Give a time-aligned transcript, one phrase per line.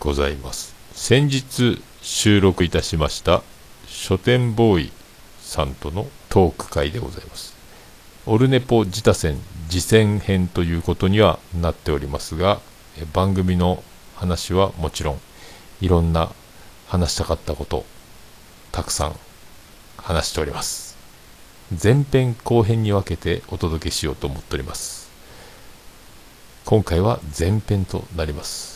[0.00, 0.74] ございます。
[0.92, 3.42] 先日収録いたしました
[3.86, 4.92] 書店ボーイ
[5.42, 7.54] さんとのトーク会でございます。
[8.24, 9.36] オルネポ自他戦
[9.68, 12.60] 次戦編ということにはなっておりますが、
[13.12, 13.84] 番組の
[14.16, 15.20] 話はもちろん、
[15.82, 16.30] いろんな
[16.88, 17.84] 話したかったこと、
[18.72, 19.16] たくさん
[19.98, 20.96] 話しております。
[21.82, 25.10] 前編後編に分けてお届けしようと思っております。
[26.64, 28.69] 今回は前編となります。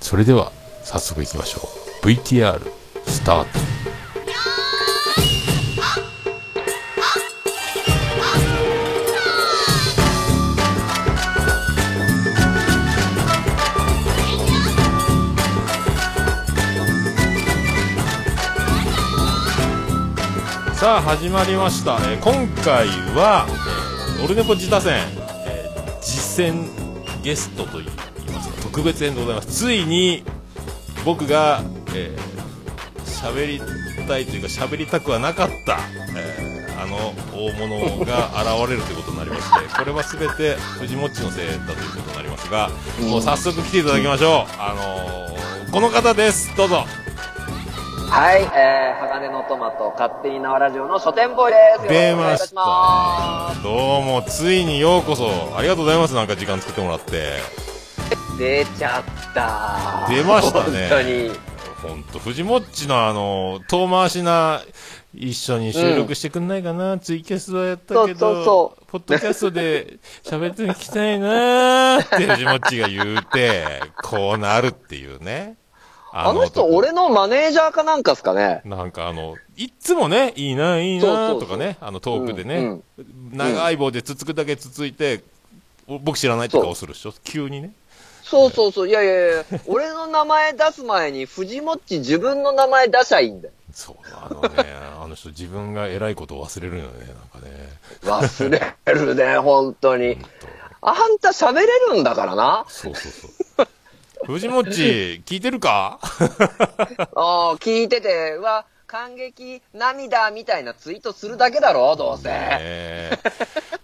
[0.00, 0.52] それでは
[0.84, 1.60] 早速いきましょ
[2.02, 2.06] う。
[2.06, 2.60] VTR
[3.06, 3.66] スタート。
[20.76, 22.86] さあ始まりました、えー今回
[23.16, 23.46] は、
[24.18, 24.94] えーオルネポ自他戦、
[25.46, 28.05] えー実践ゲストといいますか
[28.62, 29.48] 特別編でございます。
[29.48, 30.24] ついに
[31.04, 31.62] 僕が
[31.94, 32.36] えー
[33.06, 33.60] 喋、り
[34.06, 35.78] たいというか喋りたくはなかった、
[36.16, 38.28] えーあの大物が
[38.62, 42.70] 現れるということになりまして これは全て藤もっちのせいだということになりますが、
[43.00, 44.52] もう早速来ていただきましょう。
[44.60, 45.26] あのー
[45.72, 46.54] この方です。
[46.56, 46.84] どうぞ。
[48.08, 51.88] はい、えー、鋼のトマト、勝手に縄ラジオの書店ボーイです。
[51.88, 52.46] 出ました。
[52.46, 55.54] しまたどうもついにようこそ。
[55.56, 56.14] ありがとうございます。
[56.14, 57.38] なんか時間作ってもらって。
[57.38, 57.75] す。
[58.38, 60.06] 出ちゃった。
[60.08, 60.88] 出ましたね。
[60.88, 61.30] 本当に。
[61.82, 64.62] ほんと藤もっちのあの遠回しな
[65.14, 72.00] 一緒に収録してくんないかな、ツイキャスはやったけどそうそうそポッドキャストで喋ってきたいなー。
[72.02, 75.56] って藤もっちが言うてこうなるっていうね。
[76.12, 78.62] あの人、男俺のマネージャーかなんかっすかね。
[78.64, 82.56] なんかあの、いっつもね、いいな、いいなとかね、あのトークでね、
[82.96, 85.22] うん長い棒でつつくだけつついて、
[85.86, 87.12] お僕知らないって顔するでしょ？
[87.22, 87.72] 急にね。
[88.28, 88.88] そうそうそう。
[88.88, 93.54] いやいやいや、 俺の名前出す前に、藤もっち自分の名前出しゃいいんだよ。
[93.72, 94.48] そう、あのね、
[95.00, 97.68] あの人自分が偉いことを忘れるよね、なんかね。
[98.04, 100.18] 忘れるね、本当に
[100.80, 102.64] あんた喋れるんだからな。
[102.68, 103.28] そうそうそ
[103.62, 103.66] う。
[104.26, 105.98] 藤もっち、聞いてるか？
[107.14, 112.28] ああ、聞いてて、うわ、感激、涙みたいなツイートするだけだろ、どうせ。
[112.28, 113.10] ね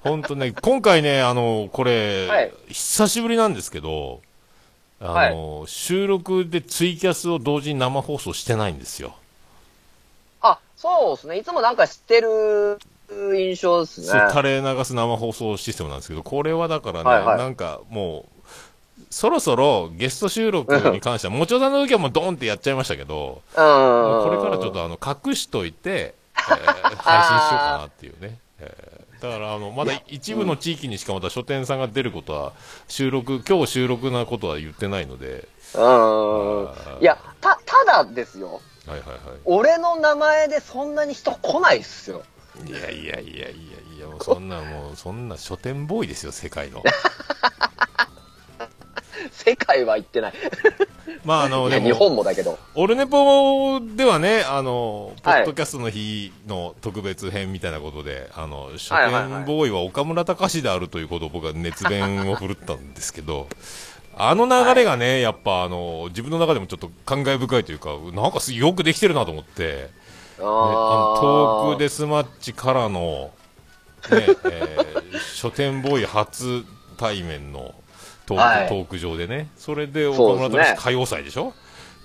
[0.01, 4.21] ほんとね、今回ね、あの、これ、はい久しぶりなんですけど、
[5.05, 9.17] あの、収録でツイキャスを同時に生放送してないんですよ。
[10.41, 11.39] あ、そうですね。
[11.39, 12.79] いつもなんか知ってる
[13.37, 14.07] 印象ですね。
[14.07, 18.43] そう、垂れ流す生放送システムなんですけど、これはだからね、はいはいなんかもう、
[19.11, 23.55] そろそろゲスト収録に関しては、もちろんの時はもうドンってやっちゃいましたけど、うん。
[23.55, 28.39] これからちょっとあの隠しといて、えー配信しようかなっていうね。
[29.23, 32.53] えーだからあのまだ一部の地域にしかまだ書店さんが出ることは
[32.89, 37.01] 収録今日収録なことは言ってないので、うん。
[37.01, 38.61] いや、た、ただですよ。
[38.87, 42.23] はいはいは俺の名前でそんなに人来ないっすよ。
[42.67, 42.71] い。
[42.71, 43.49] いやいやいやいや
[43.97, 46.83] いやもうそんなもうそんな書店ボーイですよ世界の。
[49.33, 50.33] 世界は行ってない。
[51.25, 52.59] まああの日本もだけど。
[52.75, 63.49] オルネポではね、あの、ポはいッドキャストの日の特別編みたいなことで、あの、書はいはいはい店ボーイは岡村隆史であるということを僕は熱弁を振るったんですけど、
[64.17, 69.91] あの流れがね、やっぱあの、自分の中でもちょっと感慨深いというか、なんかすよくできてるなと思って、ね、
[70.39, 73.31] あのトークデスマッチからの、
[74.11, 75.03] ね、 えー
[75.35, 76.65] 書店ボーイ初
[76.97, 77.75] 対面の
[78.27, 81.53] トーク,、はいトーク上でね、それで岡村隆史歌謡祭でしょ？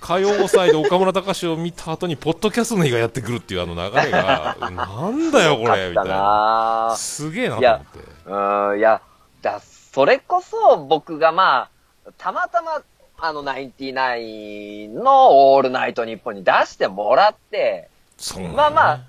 [0.01, 6.87] 歌謡祭で岡村隆史を見た後に、ポッドキャストの日がやってくるっていうあの流れが、 なんだよこれ、みただいな。
[6.89, 7.99] なすげえなと思って。
[8.27, 9.01] うん、いや、
[9.41, 11.69] だ、それこそ僕がま
[12.05, 12.81] あ、たまたま、
[13.19, 17.89] あの、ナインティナインのオールナイトニッポンに出してもらって、
[18.37, 18.99] ねまあまあ、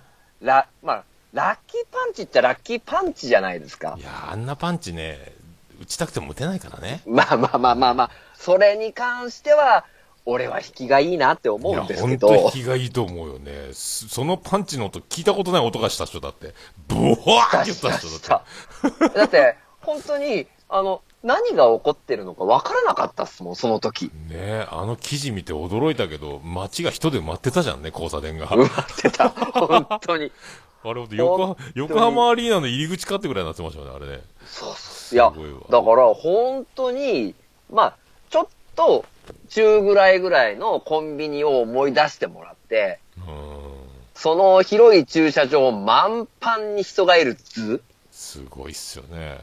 [0.40, 1.04] ラ、まあ、
[1.34, 4.02] ラッキーパンチっちゃラッキーパンチじゃないですかい。
[4.02, 5.32] や、あんなパンチね、
[5.80, 7.02] 打ちたくても打てないからね。
[7.06, 9.84] まあまあまあまあまあ、それに関しては、
[10.30, 13.72] 俺は引きがいいなって思うんですけ本当引きがいいと思うよね。
[13.72, 16.52] すそのパンチの音、聞いたことない音がした人だって。
[16.86, 18.44] ブワーって言った人だ
[18.82, 19.18] って。
[19.18, 24.04] だって、本当に、あの、何が起こってるのか分からなかったっすもん、その時。
[24.04, 28.46] ねえ、あの記事見て驚いたけど、街が人で埋まってたじゃんね、交差点が。
[28.48, 30.30] 埋まってた、本当に。
[30.84, 34.22] あれ、横横浜アリーナの入り口かってぐらいになってましたよね、あれね。
[34.46, 34.87] そうそう。
[35.12, 35.32] いや、
[35.70, 37.34] だから本当に、
[37.70, 37.96] まあ、
[38.30, 38.46] ちょっ
[38.76, 39.04] と
[39.48, 43.58] 中ぐらいぐらいのコンビニを思い出してもらって、うん。
[44.14, 49.38] その広い駐車場満帆に人がいる図すごいっすよね。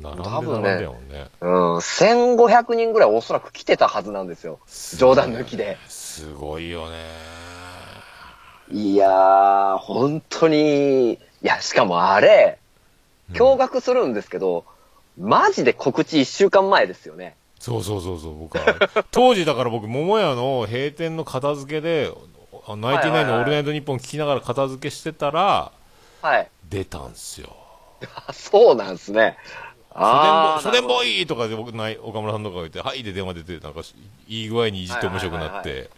[0.00, 1.28] 並んで並んでやもんね。
[1.40, 4.58] うん、1500人ぐらいおそらく来てたはずなんですよ。
[4.96, 5.76] 冗談抜きで。
[5.88, 6.96] すごいよね。
[8.70, 12.58] いやー、本当に、いや、しかもあれ、
[13.32, 14.64] 驚愕するんですけど、
[15.18, 17.36] マジで告知1週間前ですよね。
[17.58, 18.64] そうそうそうそう、僕は。
[19.10, 22.12] 当時だから僕、桃屋の閉店の片付けで、
[22.66, 25.72] あナインティナインのオールナイトニッポン聞きながら片付けしてたら、
[26.22, 26.48] はい。
[26.68, 27.54] 出たんすよ。
[28.26, 29.38] あそうなんですね。
[29.94, 33.82] あー書店ボーイとかで僕ない、岡村さんとかが言って、はいで電話出て、なんか、
[34.28, 35.90] いい具合にいじって面白くなって、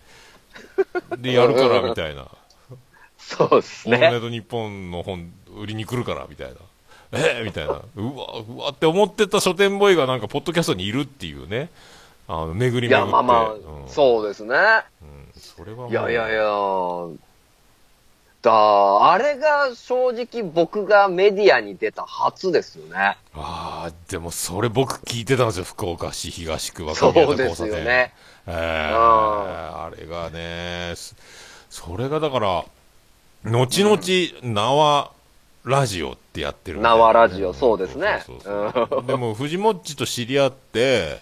[1.18, 2.28] で、やるから、みたいな。
[3.18, 4.20] そうですオールナイね。
[4.20, 6.56] トニッポンの本売りに来るから、みたいな。
[7.12, 7.72] えー、みたいな。
[7.72, 7.82] うわ、
[8.48, 11.70] うわって思ってた書店ボーイがなんか、ポッドキャストにいるっていうね。
[12.28, 12.88] あの、巡り巡って。
[12.88, 14.54] いや、まあまあ、うんそうですね。
[15.02, 15.90] うんそれはもう。
[15.90, 16.42] いやいやいや、
[18.42, 23.16] だ、あれが正直僕がメディアに出た初ですよね。
[23.34, 25.64] ああ、でもそれ僕聞いてたんですよ。
[25.64, 27.66] 福岡市東区そ若宮うです。
[27.66, 28.12] よね。
[28.46, 31.16] えーあれがね、す
[31.70, 32.64] それがだから、
[33.44, 33.98] 後々、
[34.54, 35.10] 縄
[35.66, 38.22] ラジオってやってるな縄ラジオそうですね。
[39.06, 41.18] でも、藤もっちと知り合って、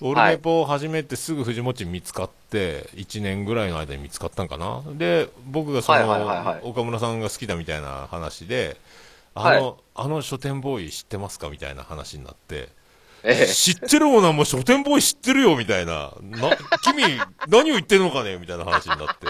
[0.00, 4.82] オルネポを始めてすぐ藤もっち見つかって、1年ぐらいの間に見つかったんかな。
[4.94, 8.78] で、僕がその、岡村さんが好きだみたいな話で、
[9.34, 9.74] あの、はい。
[9.96, 12.70] あの書店ボーイ知ってますかみたいな話になって、
[13.22, 13.46] ええ。
[13.46, 16.14] 知ってるもんな、もう書店ボーイ知ってるよ、みたいな。
[16.22, 17.02] な、君、
[17.48, 19.26] 何を言ってるのかねみたいな話になって。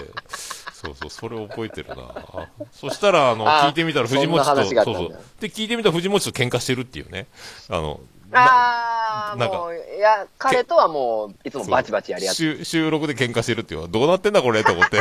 [0.85, 1.95] そうそう、それを覚えてるな。
[2.15, 5.19] あそしたら、あの、あ聞いてみたら藤本と、そうそう。
[5.39, 7.27] で、聞いてみたら藤本と喧嘩してるっていうね。
[7.69, 7.99] あの、
[8.31, 12.37] ああ、なんかもう、いや、彼とはもう、いつもバチバチやり合って。
[12.37, 14.99] 収収録で喧嘩してるっていうどうなってんだこれと思って。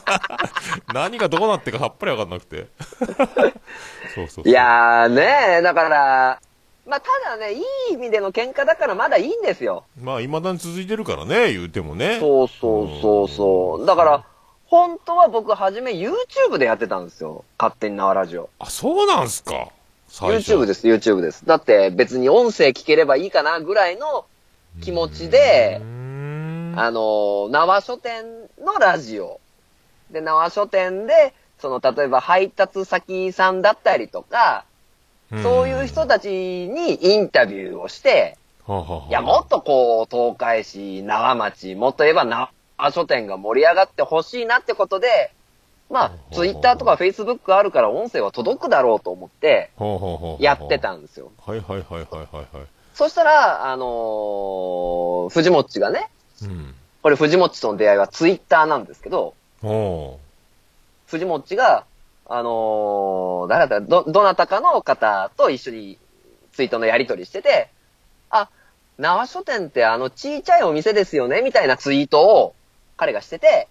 [0.92, 2.66] 何がどうなってかさっぱりわかんなくて。
[2.98, 3.06] そう
[4.16, 4.48] そうそう。
[4.48, 6.40] いやーねだから、
[6.86, 7.62] まあ、ただね、いい
[7.92, 9.84] 意味での喧嘩だからまだいいんですよ。
[10.02, 12.18] まあ、未だに続いてるからね、言うてもね。
[12.18, 13.86] そうそうそうそう。
[13.86, 14.24] だから、
[14.70, 17.44] 本当は僕初め YouTube でやってたんですよ。
[17.58, 18.48] 勝手に縄ラジオ。
[18.58, 19.68] あ、そうなんすか
[20.08, 21.44] ？YouTube です、YouTube です。
[21.44, 24.24] だって別に音声聞ければいいかなぐらいの
[24.80, 25.80] 気持ちで
[26.76, 28.24] あの、縄書店
[28.64, 29.40] のラジオ。
[30.10, 34.64] で、縄書店で、その、例えば配達先さんだったりとか、
[35.42, 38.36] そういう人たちにインタビューをして、
[39.08, 42.24] いや、もっとこう、東海市、縄町、もっと言えば
[42.80, 45.32] 縄書店が盛り上がってほしいなってことで、
[45.90, 49.70] まあ、ツイッターとかフェイスブックあるから音声は届くだろうと思って、
[50.38, 51.32] やってたんですよ。
[51.44, 52.66] はいはいはいはいはいはい。
[52.94, 56.08] そしたら、あのー藤もっちがね、
[56.42, 56.74] うん。
[57.02, 60.18] これ藤もっちとの出会いはツイッターなんですけど、お
[61.06, 61.84] 藤もっちが、
[62.26, 63.86] あのー誰だった？
[63.86, 65.98] ど、どなたかの方と一緒に
[66.52, 67.68] ツイートのやり取りしてて、
[68.30, 68.48] あ、
[68.98, 72.54] 縄書店ってあのちいちゃいお店ですよねみたいなツイートを
[73.00, 73.66] 彼がしてて、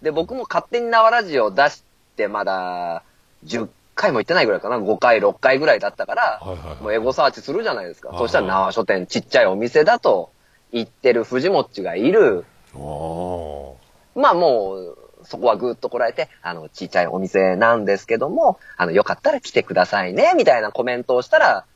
[0.00, 1.84] で、僕も勝手に縄ラジオ出し
[2.16, 3.02] てまだ
[3.44, 6.40] 10回も行ってないぐらいかな、5回、6回ぐらいだったから。
[6.80, 8.08] もうエゴサーチするじゃないですか。
[8.08, 10.30] はいそしたら縄書店ちっちゃいお店だと
[10.72, 13.76] 言ってる藤もっちがいる、お
[14.14, 21.66] まあもう、そこはぐっとこらえて、あの、ちっちゃいお店なんですけども、あの、よかったら来てくださいね、みたいなコメントをしたら、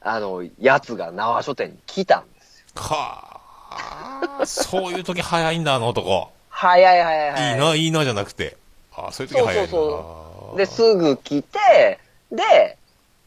[0.00, 2.66] あの、やつが縄書店に来たんですよ。
[2.74, 3.27] ーは
[3.70, 4.46] あ。
[4.46, 6.30] そういう時早いんだ、あの男。
[6.48, 7.52] 早い早い早い。
[7.52, 8.56] いいな、いいなじゃなくて。
[8.96, 11.98] あそういう時早いんだそうそうで、すぐ来て、
[12.32, 12.76] で、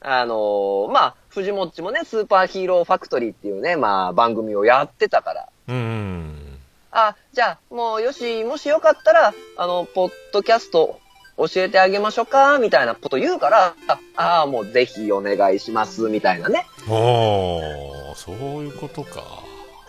[0.02, 6.58] あのーまあ、藤もっちもね、スーパーヒーローファクトリーっていうね、まあ、番組をやってたから、うんうん。
[6.92, 11.00] あ、じゃあ、もう、よし、もしよかったら、あの、ポッドキャスト
[11.38, 16.66] 教えてあげましょうか、みたいなこと言うから、ああー、もうぜひお願いします、みたいなね。
[16.90, 19.22] おー、そういうことか。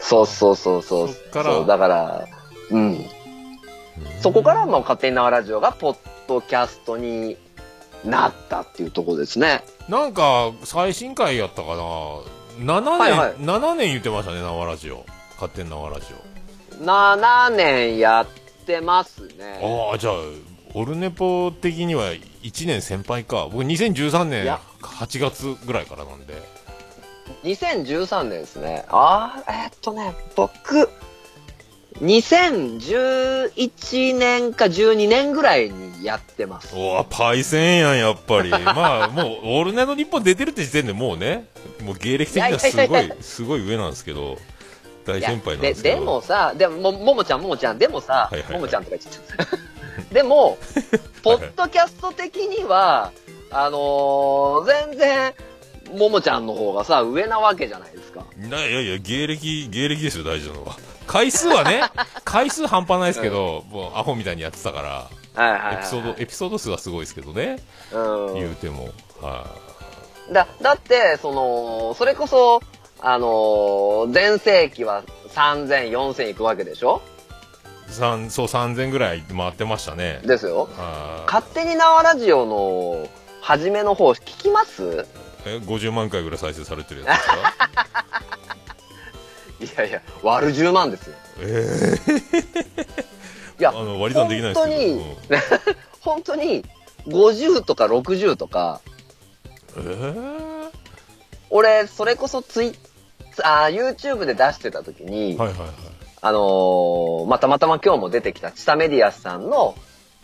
[0.02, 1.09] そうそうそうそう。
[1.09, 2.28] そっからそうだから、
[2.71, 3.06] うん。
[4.21, 7.37] そこからもう勝手に縄ラジオがポッドキャストに
[8.04, 9.62] なったっていうところですね。
[9.88, 11.82] なんか、最新回やったかな。
[12.59, 15.04] 7年、はいはい7年言ってましたね、縄ラジオ。
[15.35, 16.06] 勝手に縄ラジ
[16.80, 18.26] 7年やっ
[18.66, 19.61] てますね。
[19.62, 19.90] オ。
[19.92, 20.14] ああ、じゃあ、
[20.75, 23.49] オルネポ的には1年先輩か。
[23.50, 26.35] 僕2013い年や8月ぐらいからなんで。
[27.45, 28.85] 2013年ですね。
[28.88, 30.88] ああ、えーっとね、僕、
[32.00, 36.75] 2011年か12年ぐらいにやってます。
[36.75, 38.50] おおパイセンやん、やっぱり。
[38.64, 41.47] まあ、もう、オールナイト日本出てるって時点でもうね、
[41.83, 44.38] もう芸歴的にはすごい いやいやいや、すごい上なんですけど、
[45.05, 45.97] 大先輩なんでですけど。
[46.00, 49.59] でもさ、でも、もももちゃん、ももちゃん、でもさ、はいはいはいももちゃんとか言っちゃった。
[50.14, 50.59] でも、
[51.23, 53.12] ポッドキャスト的には、
[53.50, 55.35] あのー全然、
[55.97, 58.25] ももちゃんの方がさ、上なわけじゃないですか。
[58.39, 60.77] いやいやいや、芸歴、芸歴ですよ、大事なのは。
[61.07, 61.83] 回数はね、
[62.25, 67.59] 回数半端ないですけど、もうアホみたいにやってたから、はいはいはい、エピソード、エピソード数はすごいですけどね、
[67.93, 67.99] う
[68.31, 68.35] ん。
[68.35, 68.89] 言うても。
[69.21, 69.47] は
[70.31, 72.61] だ、だって、その、それこそ、
[73.01, 75.03] あのー前世紀は
[75.35, 77.03] 3000、4000いくわけでしょ？
[77.89, 77.93] い。
[77.93, 80.21] 三そう、3000ぐらい回ってましたね。
[80.25, 80.69] ですよ。
[80.77, 83.09] は勝手に縄ラジオの
[83.41, 84.83] 初めの方聞きます？
[84.83, 85.05] い
[85.47, 88.07] え、50万回ぐらい再生されてるやつですか？
[89.85, 91.15] いやいや、割る10万ですよ。
[91.41, 91.97] え
[93.59, 95.63] いや、あの割り算できないですけど本当に、
[96.01, 96.65] 本当に、
[97.09, 98.81] 50とか60とか、
[99.77, 100.71] えー、
[101.51, 102.73] 俺、それこそツイ
[103.43, 105.69] あー YouTube で出してた時に、はいはいはい。
[106.25, 109.75] あのーまあ、たまたま今日も出てきたチタメディアスさんの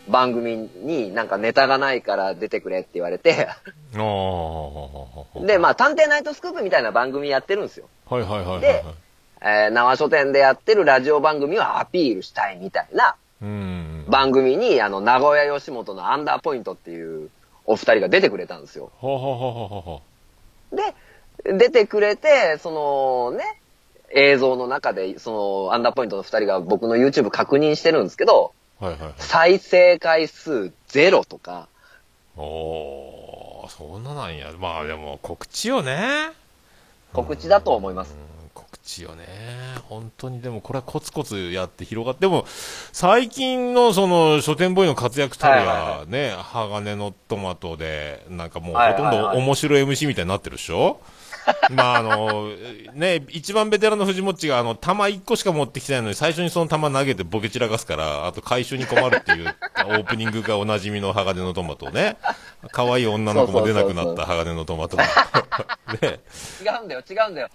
[0.09, 3.47] 番組になんかネタがないから出てくれって言われて。
[5.45, 7.87] で、まあ、探偵ナイトスクープみたいな番組やってるんですよ。
[8.09, 8.83] はいはいはいはい、はいで。
[9.41, 14.05] えー、縄書店でやってるラジオ番組はアピールしたいみたいなうん。
[14.09, 17.29] 番組に、あの、名古屋吉本のアンダーポイントっていう
[17.65, 18.91] お二人が出てくれたんですよ。
[19.01, 20.01] ははははは
[20.73, 23.61] で、出てくれて、そのね、
[24.11, 29.13] 映像の中で、その、アンダーポイントの二人が僕の YouTube 確認してるんですけど、はいはいはい。
[29.17, 31.67] 再生回数ゼロとか、
[32.37, 34.51] おー、そんななんや。
[34.57, 36.31] まあでも告知よね。
[37.13, 38.13] 告知だと思います。
[38.13, 39.25] うん告知よね。
[39.87, 42.45] 本当にでもこれはコツコツやって広がって、でも
[42.91, 50.99] 最近のその書店ボーイの活躍たるはいはいや、ね、鋼のトマトで、なんかもうはいほとんはいはいど面白い MC みたいになってるでしょ？
[51.71, 52.49] まああの、
[52.93, 62.17] ね、一番ベテランの藤もっちがあの、玉1個しか持ってきてないのに最初にその玉投げてボケ散らかすから、あと回収に困るっていうオープニングがおなじみの鋼のトマトね。
[62.71, 64.97] 可愛い女の子も出なくなった鋼のトマト。
[66.01, 66.19] ね。
[66.61, 67.49] 違うんだよ、違うんだよ。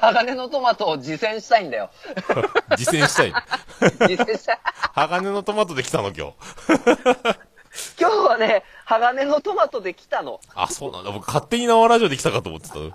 [0.00, 1.90] 鋼のトマトを実践したいんだよ。
[2.76, 3.32] 実践したい？
[4.08, 4.58] 実践したい。
[4.94, 6.34] 鋼のトマトで来たの今日。
[8.00, 10.40] 今日はね、鋼のトマトで来たの。
[10.54, 11.10] あ、そうなんだ。
[11.10, 12.78] 僕、勝手に縄ラジオで来たかと思ってた。
[12.80, 12.92] うん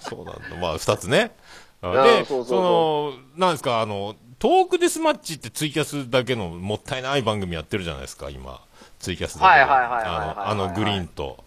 [0.00, 0.56] そうなんだ。
[0.60, 1.34] まあ、二つね。
[1.80, 8.60] で、その、なんですか、あの、トークデスマッチってツイキャスだけのもったいない番組やってるじゃないですか、今。
[8.98, 11.42] ツイキャスだけではいはいはいはいはいあの、あのグリーンと。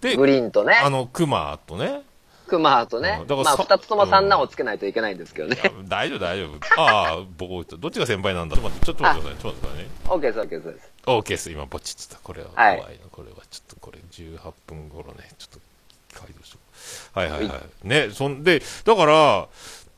[0.00, 2.02] で、グリーンとね、あの、クマとね。
[2.44, 3.34] クマとねうんだ。
[3.36, 5.56] からまあ、さ二つとも三男をつけないといけないんですけどね。
[5.88, 6.80] 大丈夫、大丈夫。
[6.80, 9.42] ああ、僕、どっちが先輩なんだちょっと待って、ちょっと待ってください。
[9.42, 9.90] ちょっと待ってくださいね。
[10.08, 10.92] オッケーです、オッケーです。
[11.06, 11.50] オーケーです。
[11.50, 12.18] 今、ポチッた。
[12.18, 12.98] これははい怖いな。
[13.10, 15.60] これはちょっと、これ18分頃ね、ちょっと、
[16.14, 16.64] 解読しとこ
[17.16, 17.18] う。
[17.18, 17.88] はいはいはい。
[17.88, 19.48] ね、そんで、だから、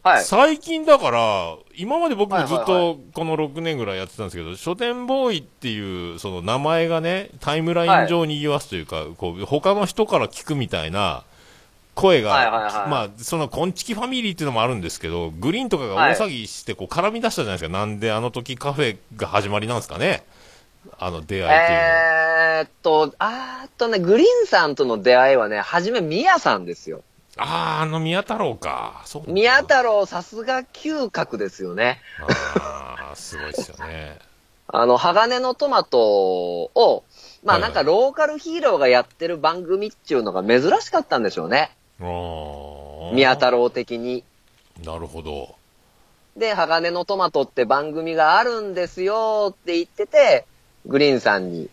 [0.07, 0.25] はい。
[0.25, 11.25] 最近だから、今まで僕もずっはいはいはとこの6年ぐらいやってたんですけど、書店ボーイっていう、その名前がね、タイムライン上に言わすというか、こう、他の人から聞くみたいな、
[11.97, 17.77] 声が、はいはいはいまあ、その、コンチキファミリーっていうのもあるんですけど、グリーンとかが大騒ぎして、こう、絡み出したじゃないですか。
[17.77, 20.23] なんであの時カフェが始まりなんですかね。
[20.99, 22.61] あの出会いっていうのは。
[22.61, 27.03] えーっと、あーっとね、グリーンさんとの出会いはね、はじめ宮さんですよ。
[27.39, 29.03] ああ、あの宮太郎か。
[29.05, 32.01] そう宮太郎さすが嗅覚ですよね。
[32.61, 34.19] ああ、すごいですよね。
[34.69, 37.05] あの、鋼のトマトを、
[37.45, 41.71] まあはいはないんかローカルヒーローがやってる番組っていうのが珍しかったんでしょうね。
[42.01, 43.15] ああ。
[43.15, 44.25] 宮太郎的に。
[44.85, 45.55] なるほど。
[46.37, 50.47] で、鋼のトマトって番組があるんですよって言ってて、
[50.85, 51.71] グリーンさんに。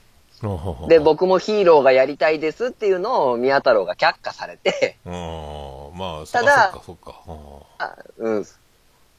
[0.87, 7.85] で、僕もヒーローがやりたいですっていうのを宮太郎が却下されて、うん、まあ、ただそっか、そっか。
[7.85, 8.45] あうん、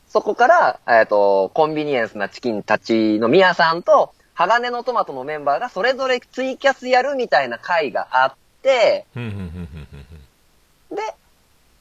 [0.09, 9.07] そこから、えっ、と、コンビニエンスなチキンたちの宮さんと、鋼のトマトのメンバーがそれぞれツイキャスやるみたいな会があって、
[10.95, 11.03] で、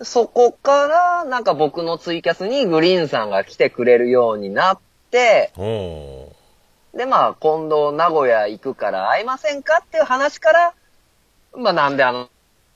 [0.04, 4.80] そこから、なんか僕のツイキャスにグリーンさんが来てくれるようになっ
[5.12, 5.52] て、
[6.94, 10.74] で、まあ、今度名古屋行くから会いませんかっていう話から、
[11.56, 12.30] まあ、なんであの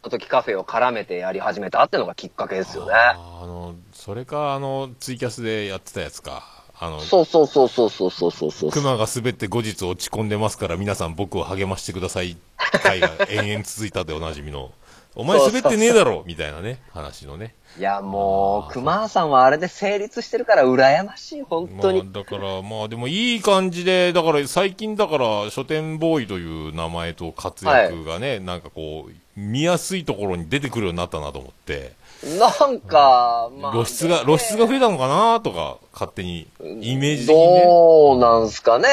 [0.03, 2.93] 時カフェを絡めてやり始めたっていうのがきっかけですよね。
[2.93, 3.15] あ
[3.45, 6.43] の、それか、あの、ツイキャスでやってたやつか。
[6.79, 8.71] あの、そうそうそうそうそうそうそうそう。
[8.71, 12.37] 熊が滑って後日落ち込んでますから皆さん僕を励ましてください
[12.83, 14.71] 会が延々続いたでおなじみの。
[15.19, 17.55] お前滑ってねえだろみたいなね、話のね。
[17.79, 22.03] いや、もう、熊さんはあれで成立してるから羨ましい、本当に。
[22.03, 31.93] まあ、だから、まあでもいい感じで、だから最近だから書店ボーイという名前と活躍がね、なんかこう、見やすいところに出てくるようになったなと思って、
[32.37, 33.71] なんか、まあ。
[33.71, 37.63] 露出が、露出が増えたのかなとか、勝手に、イメージ的にね。
[37.65, 38.87] どうなんすかね。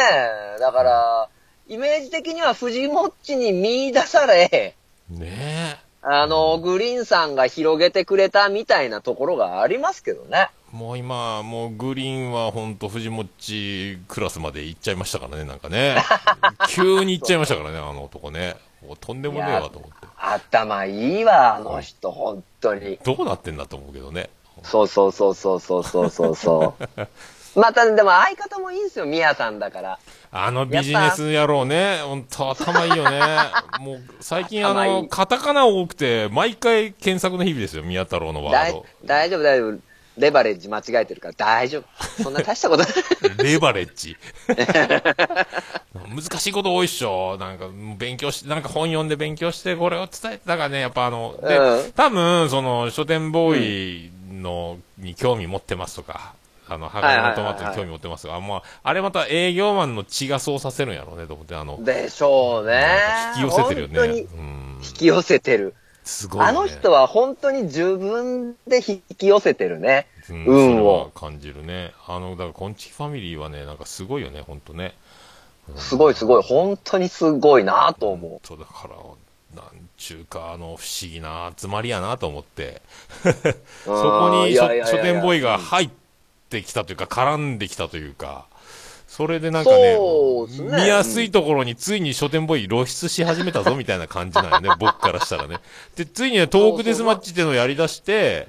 [0.59, 1.29] だから、
[1.69, 4.75] イメージ的には藤もっちに見出され、
[5.11, 10.51] ねあの、グリーンさんが広げてくれたみたいなところがありますけどね。
[10.71, 15.97] もう今、もうグリーンは本当、藤もちクラスまで行っちゃいましたからね、なんかね。
[16.69, 18.55] 急に行っちゃいましたからね、あの男ね。
[18.87, 20.07] もうとんでもねえわと思って。
[20.17, 22.99] 頭いいわ、あの人、本当に。
[23.03, 24.29] どうなってんだと思うけどね。
[24.63, 27.09] そうそうそうそうそうそうそうそう。
[27.57, 29.99] また、でも相方もいいんですよ、ミヤさんだから。
[30.37, 33.21] あのビジネス野郎ね、本当頭いいよね。
[33.79, 38.87] もう最近あの、カタカナ多くて、毎回検索の日々ですよ、宮太郎のワー大ド。
[39.05, 39.79] 大丈夫、大丈夫。
[40.17, 42.23] レバレッジ間違えてるから大丈夫。
[42.23, 42.93] そんな大したことない。
[43.43, 44.17] レバレッジ。
[45.95, 47.37] 難しいこと多いっしょ。
[47.39, 56.35] なんか、勉強し、なんか本読んで勉強して、これを伝えてたからね、やっぱあの、で、うん多分、その、書店ボーイの、に興味持ってますとか、
[56.69, 62.87] あの、鋼のトマトに興味持ってますとか、まあ、あれまた営業マンの血がそうさせるんやろうね、と思って、あの、でしょうね。
[63.37, 64.17] 引き寄せてるよね。
[64.19, 64.27] 引
[64.95, 65.75] き寄せてる。
[66.05, 66.47] すごい、ね。
[66.47, 70.07] あの人は本当に自分で引き寄せてるね。
[70.31, 71.11] うん、運を。
[71.15, 71.93] 感じるね。
[72.07, 74.95] あの、だから、コンチキファミリーはね、なんかすごいよね、ほんとね。
[75.77, 76.43] すごいすごい。
[76.43, 78.97] 本当にすごいなと思そうだから、
[79.55, 82.83] なんちゅうか、あの、不思議な集まりやなと思って。
[83.25, 83.33] う。
[83.85, 86.04] そこに書店ボーイが入って
[86.63, 88.47] きたというか、絡んできたというか、
[89.07, 95.59] それでなんかねね見やすいところについに書店ボーイ露出し始めたぞみたいな感じなんよね、 僕からしたらね。
[95.97, 98.49] で、ついにね、トークデスマッチっていうのをやり出して、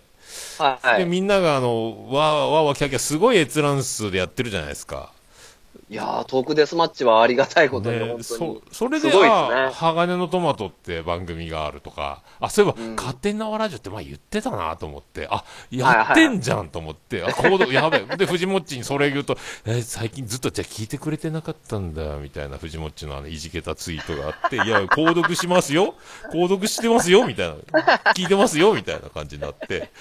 [0.57, 1.05] で、はい。
[1.05, 5.11] みんながあの、わーわーわーキャーキャーすごい閲覧数でやってるじゃないですか。
[5.89, 8.61] いやー、トークデスマッチはありがたいことに、ね本当そに。
[8.71, 9.61] それで、すごいっすね。
[9.61, 12.95] あ、鋼のトマトって番組があるとか、あ、そういえば、うん。
[12.95, 18.17] 勝手に縄ラジオって前言ってたなと思って、あ、やってんじゃんと思って、あ、コード、やべえ。
[18.17, 22.57] で、藤もっちにそれ言うと、え、最近ずっとじゃあ聞いてくれてなかったんだ、みたいな。
[22.57, 25.95] 藤もっちのあの、いじけたツイートがあって、いや、購読しますよ。
[26.33, 27.55] 購読してますよみたいな。
[28.13, 29.91] 聞いてますよみたいな感じになって、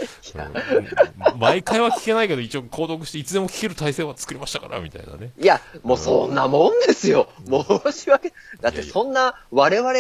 [1.35, 1.39] うん。
[1.39, 5.33] 毎回は聞けないけど、一応購読して、いつでも聞ける体制は作りましたから、みたいなね。
[5.39, 7.29] いや、もうそんなもんですよ。
[7.49, 8.33] 申し訳。
[8.61, 9.93] だってそんな、我々、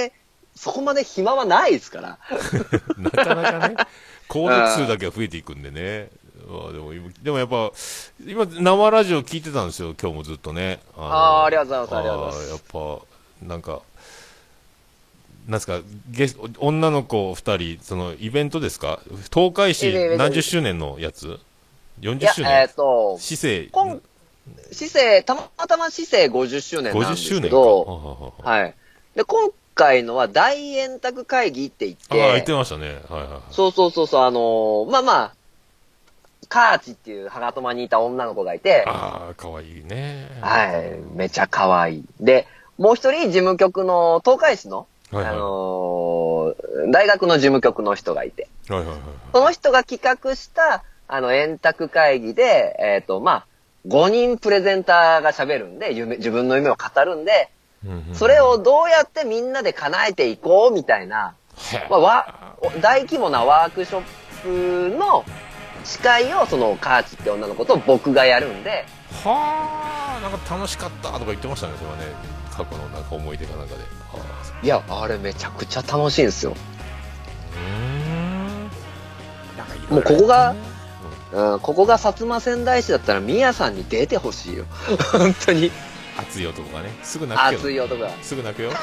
[0.55, 2.19] そこまで暇はないですから。
[2.99, 3.77] なかなかね、
[4.29, 6.09] 購読数だけは増えていくんでね。
[6.49, 7.73] ま あでも、今でもやっぱ、
[8.27, 10.81] 今、生ラジオ聞いてたんですよ、今日もずっとね。
[10.97, 12.61] あのあーありがとうございますありがとうございますやっ
[13.41, 13.81] ぱ、なんか、
[15.47, 19.01] なんですか、ゲス女の子二人、その、イベントですか？
[19.33, 21.39] 東海市何十周年のやつ？
[22.01, 24.01] い ?40 や、周えっ、年と、市政今、
[24.73, 27.49] 市政、たまたま市政50周年なんで50す周年か。
[27.49, 28.75] けど、はははい。
[29.15, 32.87] で、今回のは大円卓会議って言ああ、言ってって、ましたね。
[33.09, 33.41] はいはいはい。
[33.51, 35.35] そうそうそうそう、あのーまあまあ、
[36.49, 40.29] カーチっていうハガトマにいた女の子がいて、ああ、かわいいね。
[40.41, 42.05] はい、めちゃ可愛い。
[42.21, 42.47] で、
[42.79, 48.99] もう一人事務局の東海市の、はいはいあのー大学の事務局の人がいて、はいはいはい。
[49.33, 53.47] その人が企画した、あの、円卓会議で、えっ、と、まあ、
[53.87, 57.51] 5人プレゼンターが喋るんで、夢、自分の夢を語るんで、
[58.15, 61.35] それをどうやってみんなで叶えていこうみたいな、
[61.91, 65.25] まあ、わ大規模なワークショップの
[65.85, 68.87] 司会をそのカーチって女の子と僕がやるんで、
[69.23, 72.05] はあ、なんか楽しかったとか言ってましたね、それはね。
[72.51, 73.83] 過去のなんか思い出かなんかで。
[73.83, 73.89] は
[74.63, 76.55] いや、あれめちゃくちゃ楽しいんですよ。
[76.57, 77.65] あ、うー
[78.53, 79.59] ん。
[79.59, 80.55] なんかいろいろもうここが
[81.35, 84.65] うん、ここが薩摩仙台市だったら、みやさんに出てほしいよ。
[85.13, 85.67] 本当に。
[85.67, 85.73] うん
[86.17, 87.61] 熱い男がね、すぐ泣くけど。
[87.61, 88.11] 熱い男が。
[88.23, 88.71] すぐ泣くよ。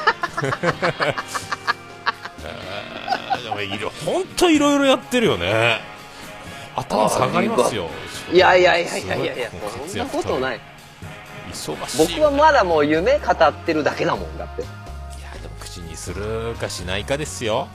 [3.62, 5.80] いろ、ほんといろいろやってるよね。
[6.74, 7.88] 頭下がりますよ。
[8.32, 9.50] いやいやいやいやいやいや
[9.86, 10.60] そんなことない。
[11.52, 12.16] 忙しい。
[12.16, 14.62] 僕はまだもう夢語ってるだけだもんだって。
[14.62, 14.70] いや、
[15.40, 17.68] でも口にするかしないかですよ。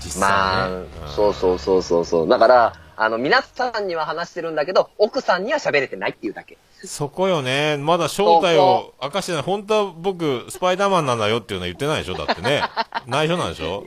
[0.00, 0.86] 実際ね。
[1.00, 2.28] まあ、そうそうそうそうそう。
[2.28, 6.56] だから、あの、皆さんには話してるんだけど、奥さんには喋れてないっていうだけ。
[6.84, 7.76] そこよね。
[7.78, 9.42] まだ正体を明かしてない。
[9.42, 12.14] 本当は僕、スパイダーマンなんだよっていうのは言ってないでしょ？
[12.14, 12.62] だってね。
[13.06, 13.84] 内緒なんでしょ？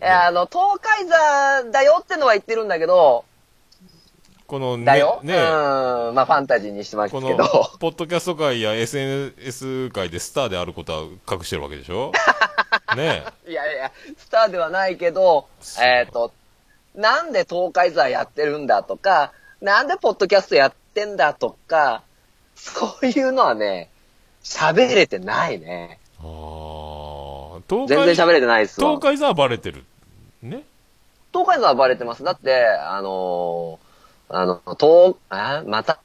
[0.00, 3.24] いや、あの、東海座だよってのは言ってるんだけど、
[4.46, 5.20] このね、だよ？
[5.22, 5.38] ね、う
[6.10, 6.14] ん。
[6.14, 7.44] まあ、ファンタジーにしてますこのけど。、
[7.78, 10.98] ポッドキャスト界や SNS 界でスターであることは
[11.30, 12.10] 隠してるわけでしょ？
[12.96, 15.46] ねいやいや、スターではないけど、
[15.80, 16.32] えっ、と、
[16.94, 22.02] なんで東海座やってるんだとか、なんでポッドキャストやってんだとか、
[22.56, 23.90] そういうのはね、
[24.42, 25.98] 喋れてないね。
[26.18, 29.00] あー東全然喋れてないですわ東。
[29.00, 29.84] 海座はバレてる。
[30.42, 30.64] ね
[31.32, 32.24] 東海座はバレてます。
[32.24, 33.90] だって、あのー
[34.32, 36.00] あの、東、あまた、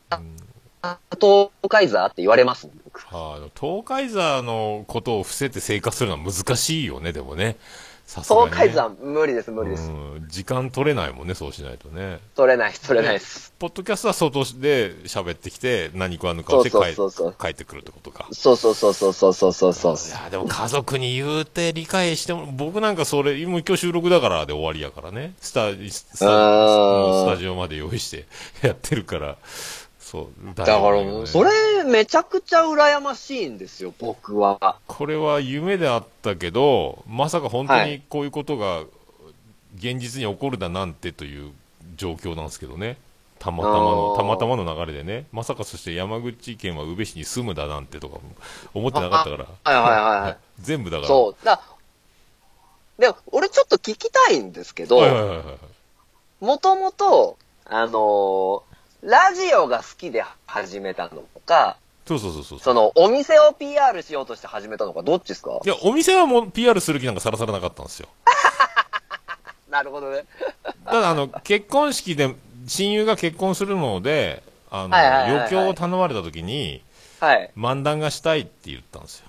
[1.21, 3.05] 東海座って言われますもん、僕。
[3.11, 7.55] あの東海座のことを伏せて生活するのは難しいよね、でもね。
[8.05, 8.51] さすがに、ね。
[8.51, 9.89] 東海山無理です、無理です。
[9.89, 12.19] うん、時間取れないもんね、そうしないとね。
[12.35, 13.53] 取れない、取れないです。
[13.57, 18.27] ポッドキャストは外で喋ってきて、何食わぬ顔して帰そうそうそうそう帰ってくるってことか。
[18.31, 19.95] そうそうそうそうそうそうそうそう。
[19.95, 25.33] いや、でも家族に言うて理解しても、僕なんかそれ、今今日収録だからで終わりやからね。
[25.41, 28.25] スタ、スタ、スタジオまで用意して
[28.61, 29.37] やってるから、
[30.15, 30.55] そう。
[30.55, 34.77] だだからもう、それ、めちゃくちゃ羨ましいんですよ、僕は。
[34.87, 38.83] これは夢であったけど、まさか本当にはいこういうことが
[39.75, 41.51] 現実に起こるだなんてという
[41.97, 42.97] 状況なんですけどね。
[43.39, 45.25] たまたまの、たまたまの流れでね。
[45.33, 48.21] まさかそして山口県は宇部市に住むだなんてとかも
[48.73, 49.45] 思ってなかったから。
[49.45, 50.37] はいはいはいはい。
[50.61, 51.07] 全部だから。
[51.09, 51.45] そう。
[51.45, 51.61] だ
[52.97, 55.01] で、俺ちょっと聞きたいんですけど。
[56.39, 62.59] もともと、あのーラジオが好きで始めたのか、そうそうそうそう。
[62.59, 65.59] その、お店を PR しようとして始めたのか、どっちですか？
[65.63, 68.07] いや、お店はもう PR する気なんかさらさらなかったんですよ。
[69.69, 70.23] なるほどね。
[70.85, 72.35] ただ、あの、結婚式で、
[72.67, 76.81] 親友が結婚するので、あの、はいはいはいはい余興を頼まれた時に、
[77.19, 77.51] はい。
[77.57, 79.25] 漫談がしたいって言ったんですよ。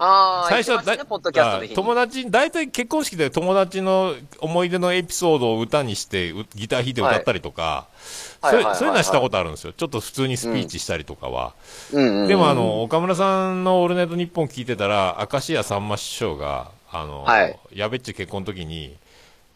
[0.00, 9.72] ああ、最初はだね、ポッドキャスト友達、大体結婚式で友達の思い出のエピソードを歌にして、うギター弾いて歌ったりとか、はいそういうのはしたことあるんですよ。
[9.72, 11.54] ちょっと普通にスピーチしたりとかは。
[11.92, 18.96] でもあの、岡村さんのオールナイトニッポン聞いてたら、明石家さんま師匠が、あの、はいやべっち結婚の時に、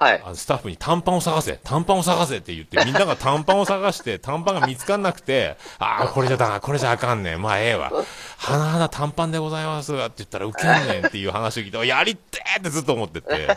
[0.02, 0.30] はいあ。
[0.30, 7.42] のスタッフに短パンを探せ短パンを探せって言って、みんなが短パンを探して、 短パンが見つかんなくて、ああ、これじゃだな、これじゃあかんねん。
[7.42, 7.92] まあええわ。
[8.38, 13.56] はなはな短パンでございますって言ったらウケんねんっていう話を聞いて、やりってーってずっと思ってて。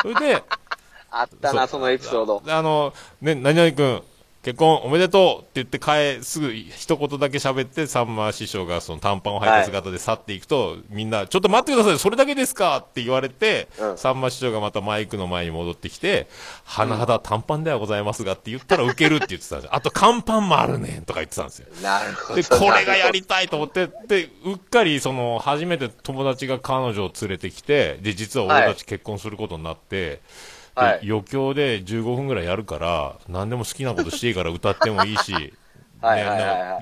[0.00, 0.42] それで、
[1.10, 2.42] あったな、そのエピソード。
[2.46, 4.02] あの、ね、何々君、
[4.44, 12.76] 結婚おめでとうって言って帰、すぐ一言だけ喋って、さんま師匠がその短パンを履いた姿で去っていくと、みんな、ちょっと待ってください、それだけですか？
[12.76, 16.28] って言われて、うんさんま師匠がまたマイクの前に戻ってきて、
[16.66, 19.74] 甚だ短パンではございますがって言ったらウケるって言ってたんですよ。
[19.74, 21.68] あと、乾パンもあるねんとか言ってたんですよ。
[21.82, 22.42] なるほど。
[22.42, 30.20] で、これがやりたいと思って、で、うっかり、その、初めて友達が彼女を連れてきて、で、実は俺たち結婚することになって、はい
[30.74, 35.54] で余興で15分ぐらいやるから、何でも好きなことしていいから歌ってもいいし、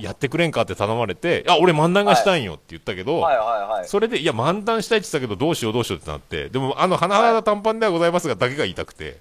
[0.01, 3.89] やってくれんかって頼まれて、あ、俺漫談がしたいんよって言ったけど、はいはいはい。
[3.89, 9.19] それで、いや、漫談したいって言ったけど、どうしようどうしようってなって、でも、あの、花々短パンではございますが、だけが言いたくて、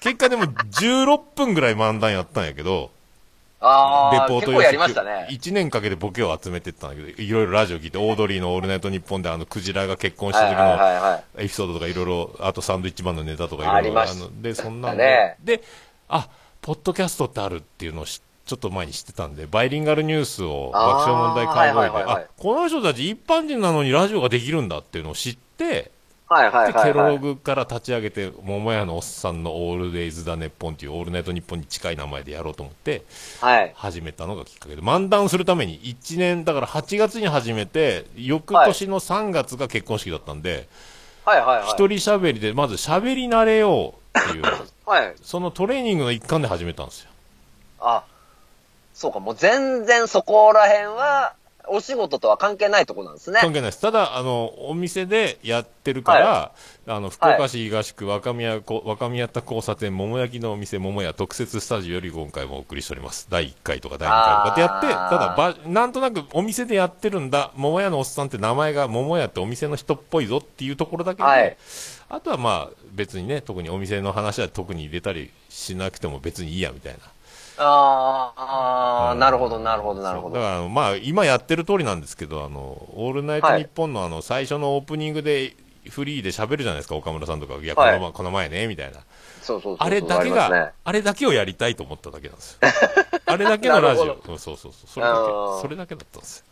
[0.00, 2.90] 結果でも16分ぐらい漫談やったんやけど、
[3.60, 3.66] レ
[4.26, 5.28] ポート結構やりましたね。
[5.30, 11.42] 1年かけてボケを集めてったんだけど、いろいろラジオ聞いて、オードリーのオールナイトニッポンであの、クジラが結婚した時の。
[11.42, 14.00] エピソードとかいろいろ、あとサンドイッチマンのネタとかいろいろ。
[14.00, 14.10] あり
[14.42, 15.64] で、そんなんねで、で、
[16.08, 16.28] あ、
[16.62, 25.92] ポッドキャストってあるっていうのをしちょっと前に知ってたんで、バイリンガルニュースを爆笑問題カーボーイで、はいはいはいはいあ、この人たち一般人なのにラジオができるんだっていうのを知って、
[26.30, 27.18] はいはいで、ケロロはいはい。
[27.18, 33.02] グから立ち上げて、桃屋のおっさんのオールデイズ・ザ・ネッポンっていうオールナイトニッポンに近い名前でやろうと思って、
[33.40, 33.72] はい。
[33.74, 40.68] 始めたのがきっかけで、漫談するために1年、だから8月に始めて、翌年の3月が結婚式だったんで、
[41.24, 41.66] はいはいはい。
[41.66, 44.44] 一人喋りで、まず喋り慣れようっていう、
[44.86, 45.14] はい。
[45.22, 47.10] そのトレーニングの一環で始めたんですよ。
[47.80, 48.04] あ、
[48.94, 51.34] そうか、もう全然そこら辺は、
[51.72, 53.38] お仕事とは関係ないとこなんですね。
[53.40, 53.80] 関係ないです。
[53.80, 56.52] ただ、あの、お店でやってるから、
[56.88, 63.28] あの、福岡市東区若宮こ、若宮田交差点桃焼きのお店桃屋特設スタジオより今回もお送りしております。
[63.30, 71.56] 第1回とか第2回とかってやって、ただば、なんとなくお店でやってるんだ、桃屋のおっさんって名前が桃屋ってお店の人っぽいぞっていうところだけで、はい
[72.12, 76.98] あとはまあ、別にね、特にお店の話は特に入れたりしなくても別にいいやみたいな。
[77.58, 80.36] あーあー、うんなるほど、なるほど、なるほど。
[80.36, 85.54] だからまあ、今やってる通りなんですけど、あの、オールナイトニッポンのあの、最初のオープニングで、
[85.90, 87.54] フリーで喋るじゃないですか、岡村さんとか。
[87.54, 89.00] いや、こはいの前、この前ね、みたいな。
[89.42, 89.86] そうそうそうそう。
[89.86, 92.58] あれだけが、ねあれだけをやりたいと思っただけなんですよ。
[93.26, 94.18] あれだけのラジオ。
[94.26, 94.72] そうそうそう。
[94.86, 96.44] それだけ、それだけだったんですよ。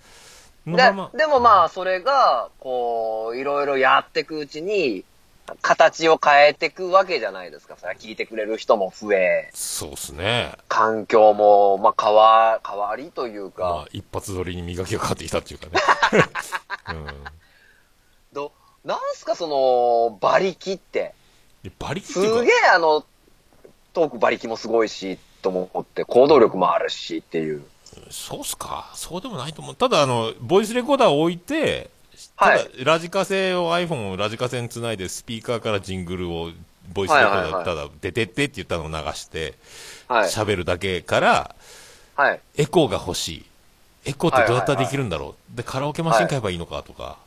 [0.66, 0.76] で
[1.16, 5.04] でもまあ、それが、こう、いろいろやっていくうちに、
[5.62, 7.76] 形を変えていくわけじゃないですか。
[7.76, 10.52] それは聞いてくれる人も増え、そうっすね。
[10.68, 15.72] 環境も、まあ、変わ、変わりというまかあ、、一発撮りに磨きがかかってきたっていうかね。
[16.88, 17.24] うん
[18.32, 18.52] ど、
[18.84, 21.14] なんすかその、馬力って。
[21.62, 23.04] で馬力すげえあの、
[23.92, 27.64] トーク馬力もすごいし、と思って、行動力もあるしっていう。
[28.10, 28.90] そうっすか。
[28.94, 29.74] そうでもないと思う。
[29.74, 31.90] ただ、あの、ボイスレコーダーを置いて、
[32.38, 32.84] はい。
[32.84, 36.50] ラジカセを iPhone をラジカセにつないで、スピーカーからジングルを、
[36.94, 39.54] ボイスレコーダーただ、出てってって言ったのを流して、
[40.06, 40.28] はい。
[40.28, 41.54] 喋、るだけから、
[42.14, 42.40] はい。
[42.56, 43.44] エコーが欲しい。
[44.06, 45.56] エコーってどうやったらできるんだろう。
[45.56, 47.18] で、カラオケマシン買えばいいのかとか、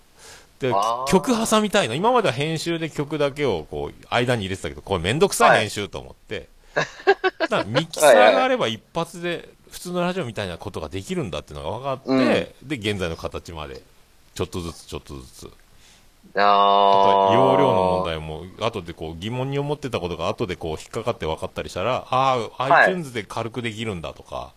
[0.62, 0.71] で
[1.08, 1.95] 曲挟みたいの。
[1.95, 6.47] 今までは編集で曲だけをこう間に入れてたけどこれめんどくさい編集と思って、
[7.39, 12.69] だからミキサーがあれば一発で普通のラジオみたいなことができるんだっていうのが分かって、うん。
[12.69, 13.82] で現在の形まで
[14.33, 15.51] ちょっとずつちょっとずつ。
[16.35, 17.33] あー。
[17.33, 22.87] 容量の問題も後でこう疑問に思ってたことが後でこう引っかかって分かったりしたらああ、はい。
[22.89, 24.53] iTunes で軽くできるんだとか、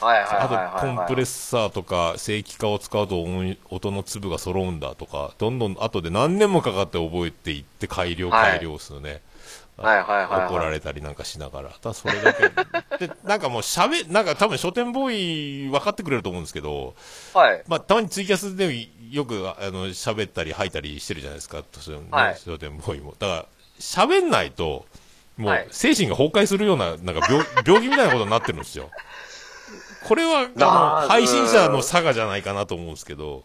[0.00, 8.58] はいはいはいはい、あとコンプレッサーとか正規化を使うと音音の粒が揃うんだとかどんどん後で何年もかかって覚えていって改良はい。
[8.58, 9.22] 改良するね、
[9.78, 10.46] はいはいはいはい。
[10.48, 11.70] 怒られたりなんかしながら。
[11.70, 13.06] ただそれだけ。
[13.06, 16.94] でなんかもうしゃべなんか多分書店ボーイ分かってくれると思うんですけど
[17.32, 17.62] はい。
[17.68, 23.14] まあ、たまにツイキャスでよくあの喋ったり吐いたりしてるじゃないですか、そのねはい書店ボーイも。
[23.18, 23.46] だから、
[23.78, 24.84] 喋んないと、
[25.36, 25.66] もはい。
[25.66, 28.90] う精神が崩壊するような、なんか病 病気みたいなことになってるんですよ。
[30.08, 33.44] これは、あなの、配信者の差がじゃないかなと思うんですけど、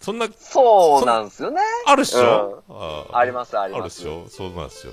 [0.00, 1.60] そんな、そうなんですよね。
[1.86, 4.26] あるっしょ、あありますありあるっますしょ？
[4.28, 4.92] そうなんですよ。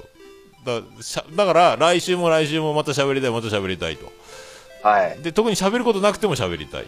[0.66, 4.12] だしゃだから、来週も来週もまた喋りたい、また喋りたいと。
[4.84, 5.20] はい。
[5.22, 6.84] で、特に喋ることなくても喋りたい。
[6.84, 6.88] う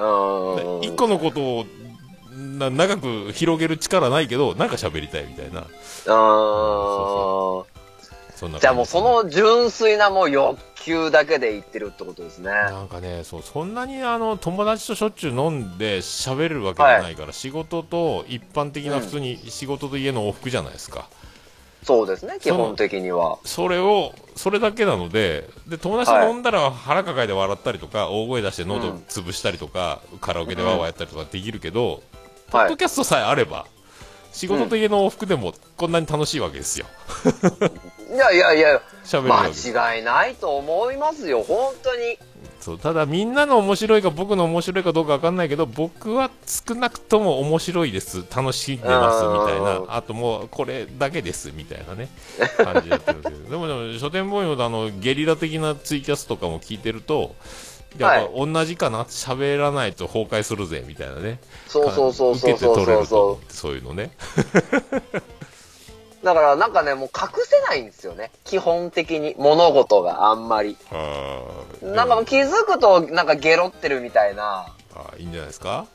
[0.00, 0.84] ーん。
[0.84, 1.66] 一個のことを
[2.34, 7.66] な長く広げる力ないけどなんか喋りたいみたいなうーん。
[8.58, 12.50] じゃあもうその純粋なもう欲求だけで言ってるってことですね。
[12.50, 21.08] なんかねそうそんなにあの友達としょっちゅう飲んで喋れるわけじゃないから、仕事と一般的な普通に仕事と家の往復じゃないですか、
[21.82, 23.38] そうですね、基本的には。
[23.44, 32.02] それをそれだけなのでで友達と飲んだら腹抱えて笑ったりとか、大声出して喉うん潰したりとか、カラオケでワーワーやったりとかできるけど、
[32.50, 32.76] ポはいッド。
[32.76, 33.66] キャストさえあれば
[34.32, 36.86] 仕事と家の往復でもこんなに楽しいわけですよ
[38.12, 38.80] いやいやいや、
[39.12, 42.18] 間違いないと思いますよ、本当に。
[42.62, 42.78] そう。
[42.78, 48.24] ただみんなの面白いか僕の面白いかどうか分かんないけど僕は少なくとも面白いです。
[48.34, 49.78] 楽しんでますみたいな。
[49.80, 52.08] うんあともうこれだけですみたいなね。
[52.56, 53.50] 感じでやってるんですけど。
[53.50, 57.34] でもでも書店ボーイのあのゲリラ的なツイキャスとかも聞いてると
[57.98, 59.04] やっぱ同じかな？
[59.04, 61.40] 喋らないと崩壊するぜみたいなね。
[61.66, 64.12] そうそうそうそう受けてそう取れるとそうそ思ってそういうのね。
[65.12, 65.41] う。
[66.22, 68.30] だからなんかね、もう隠せないんですよね。
[68.44, 69.34] 基本的に。
[69.38, 70.76] 物事があんまり。
[71.82, 74.66] なんかもう気づくとなんかゲロってるみたいな。
[74.94, 75.86] あーいいんじゃないですか？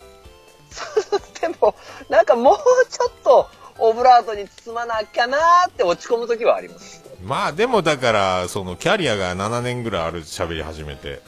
[1.42, 1.76] でも、
[2.10, 2.58] なんかもう
[2.90, 3.48] ちょっと
[3.80, 7.04] オブラートに包まなきゃなーって落ち込む時はあります。
[7.24, 11.20] まあでもだからそのキャリアが7年ぐらいある喋り始めて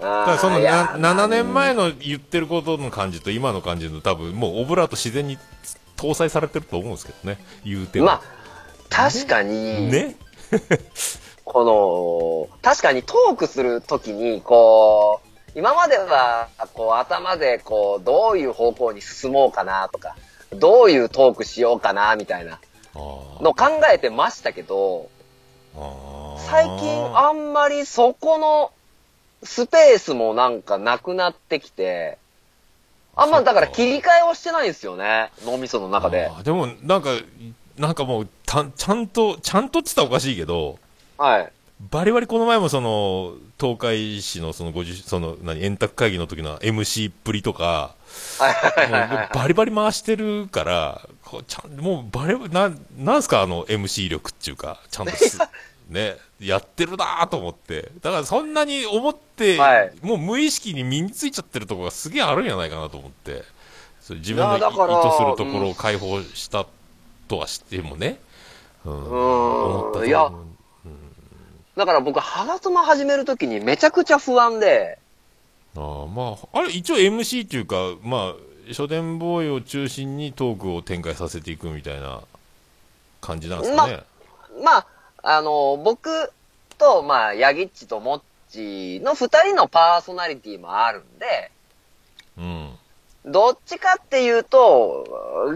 [0.00, 5.38] だだからそのな7年前の言ってることの感じと今の感じの多分もうオブラート自然に
[6.02, 7.38] 搭載されてると思うんですけどね。
[7.64, 8.06] 言うても。
[8.06, 8.22] まあ、
[8.90, 10.16] 確かに、ね。
[11.44, 20.16] この、確かにトークするときに、こう、今までは、こう、頭で、こう、どういう方向に進もうかなとか、
[20.50, 22.58] どういうトークしようかな、みたいな
[22.94, 25.08] の考えてましたけど、
[26.38, 28.72] 最近あんまりそこの
[29.42, 32.18] スペースもなんかなくなってきて、
[33.14, 37.10] あんまだから切り替えをしてないんですよね、脳みその中ででもなんか
[37.78, 40.78] なんかもうたちゃんとちゃんとって言ったらおかしいけど
[41.18, 41.52] はい。
[41.90, 47.96] バリバリこの前もその東海市のその50その何円卓会議の時の MC っぷりとか
[48.38, 49.28] はいはいもうはいはい。
[49.34, 55.38] バリバリ回してるから、こうちゃんもうバリな、なんすか、あの MC 力っていうか、ちゃんとす
[55.92, 57.90] ね、やってるなと思って。
[58.00, 63.42] だからそんなに思って、はいもう無意識に身についちゃってるところがすげえあるんじゃないかなと思って。
[64.00, 64.76] そう自分の意図する
[65.36, 66.66] ところを解放した
[67.28, 68.18] とはしてもね。
[68.84, 68.92] うん。
[68.92, 70.30] 思ったといや
[71.76, 74.98] だから僕、ハガトマ始めるときにめちゃくちゃ不安で、
[75.74, 82.20] あーまあ、あれ、一応 MC っていうか、まあ、書店ボーイを中心にトークを展開させていくみたいな
[83.22, 84.00] 感じなんですかね。
[84.62, 84.86] まあ、
[85.22, 86.32] あの、僕
[86.78, 91.50] と、まあ、ヤギッチとモッチの二人のパーソナリティもあるんで、
[92.38, 92.70] うん。
[93.24, 95.06] どっちかっていうと、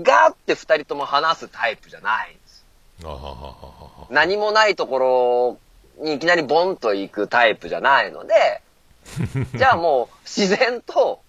[0.03, 2.65] ガーって二人とも話すタイプじゃないんです。
[4.11, 5.59] 何もないとこ
[5.99, 8.63] ろにいきなりボンと行くタイプじゃないので、
[9.57, 11.21] じゃあもう自然と、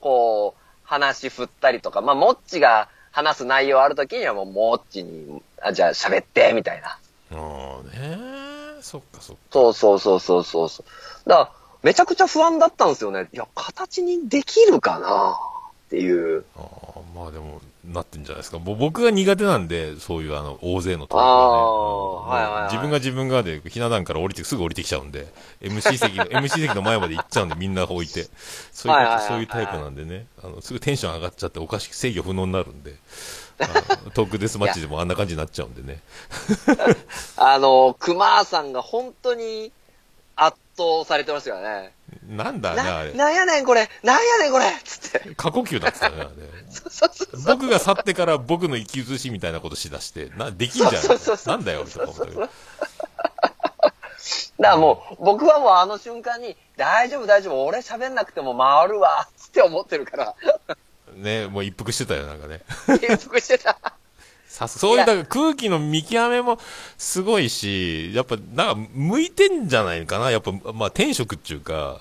[0.00, 6.98] こう、話振ったりとか、まあ、モッチが話す内容あるときにはもう、モッチに、あ、じゃあ喋って、みたいな。
[7.32, 9.42] ああねそっかそっか。
[9.50, 10.84] そうそうそうそうそうそ
[11.26, 11.28] う。
[11.28, 13.28] だから、めちゃくちゃ不安だったんですよね。
[13.32, 15.38] いや、形にできるかな
[15.86, 16.44] っていう。
[16.56, 17.60] あーまあでも、
[17.92, 18.58] なってんじゃないですか。
[18.58, 21.30] ぼ僕が苦手なんで、そういうあの、大勢のトークね。
[21.30, 22.28] ーうん。
[22.28, 22.64] はいはいはい。
[22.72, 28.28] 自分が自分がで、ひな壇から降りて、すぐ降りてきちゃうんで、MC 席の、MC 席の前まで行っちゃうんで、みんな置いて。
[28.72, 29.28] そういうはいはいはいはい。
[29.28, 32.94] そういうタイプなんでね、あの、すぐテンション上がっちゃって、おかしく制御不能になるんで、
[34.14, 36.00] トークデスマッチでもあんな感じになっちゃうんでね。
[37.36, 39.72] あの、熊さんが本当に
[40.80, 41.94] 圧倒されてましたからね。
[42.26, 43.12] なんだね、あな、れ。
[43.12, 45.34] なんやねんこれなんやねんこれつって。
[45.34, 46.30] 過呼吸だってたね、あれ。
[46.70, 47.56] そうそうそう。
[47.56, 51.02] 僕が去ってから僕の生き写しみたいなことしだして、な、できんじゃん。
[51.02, 52.40] そうそうそうそうなんだよ、とか思ったけど。
[54.60, 60.34] だからもう、僕はもうあの瞬間に、大丈夫大丈夫、俺喋んなくても回るわ、つって思ってるから、
[61.14, 62.60] ね、もう一服してたよ、なんかね。
[63.00, 63.78] 継続してた。
[64.50, 66.58] さすそういう、だから空気の見極めも
[66.98, 70.32] すごいし、やっぱ、なんか、向いてんじゃないかな。
[70.32, 72.00] やっぱ、まあ、転職っていうか、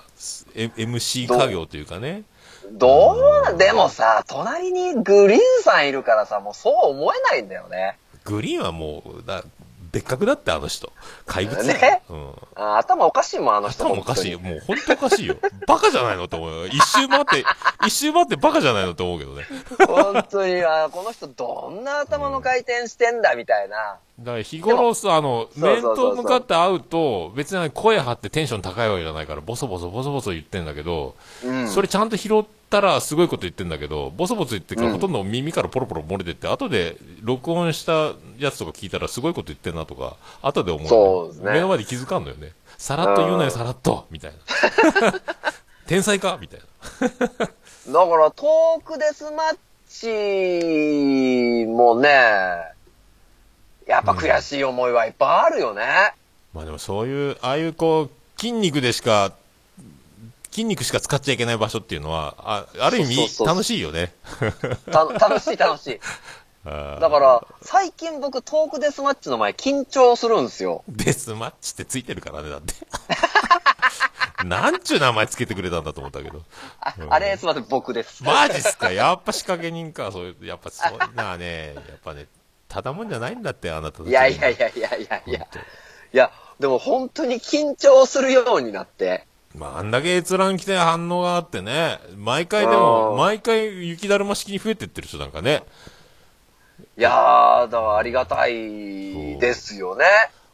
[0.55, 2.23] え MC 家業というかね。
[2.71, 3.51] どう？
[3.51, 7.97] な、でもさ、隣にグリーンさんいるからさ、もうそう思えないんだよね。
[8.25, 9.43] グリーンはもう、だ
[9.91, 10.91] 別格だって、あの人。
[11.25, 11.63] 怪物。
[11.63, 12.31] ねうん。
[12.55, 13.85] あ頭おかしいもん、あの人。
[13.85, 14.35] 頭おかしい。
[14.35, 15.35] 本もう本当おかしいよ。
[15.67, 16.67] バカじゃないのって思うよ。
[16.67, 17.43] 一周回って、
[17.85, 19.45] 一周回ってバカじゃないのって思うけどね。
[19.87, 23.97] 本当に、あこの人どんな頭の回転してんだ、みたいな。
[24.19, 31.67] だから日頃さ、あの、面と向かって会うと、別に声張ってテンション高いわけじゃないから、ボソボソボソボソ言ってんだけど、うん。
[31.67, 42.53] それちゃんと拾ったらすごいこと言ってんだけど、ボソボソ言ってから、うんほとんど耳からポロポロ漏れてって、後で録音したやつとか聞いたらすごいこと言ってんなとか、後で思う、そうですね目の前で気づかんのよね。
[42.77, 45.19] さらっと言うなよ、さらっとみたいな。
[45.85, 47.07] 天才かみたいな。
[47.07, 49.57] だから、トークデスマッ
[51.63, 52.09] チもね、
[53.87, 56.13] やっぱ悔しい思いはいっぱいあるよね。
[56.53, 59.33] まあでもそういう、ああいうこう、筋肉でしか、
[60.51, 64.13] 筋肉しか使っちゃいけない場所っていうのは、あある意味楽しいよね。
[64.91, 65.99] た楽しい楽しい。
[66.65, 70.83] だから、最近僕トークデスマッチの前緊張するんですよ。
[70.89, 72.73] デスマッチってついてるからね、だって。
[74.45, 76.43] なんちゅう名前つけてくれたんだと思ったけど。
[76.81, 78.23] ああれ、すいません、僕です。
[78.23, 78.91] マジっすか？
[78.91, 80.11] やっぱ仕掛け人か？
[80.11, 82.27] そういう、やっぱそんなね、やっぱね、
[82.67, 85.47] ただもんじゃないんだって、あなたたちいやいやいやいやいやいや。
[86.11, 89.25] いや、でも本当に緊張するようになって。
[89.55, 95.63] まあ、あんだけ閲覧来て反応があってね、毎回でも、うん毎回雪だるま式に増えてってる人なんかね、
[96.97, 100.05] いやー、だからありがたいですよね。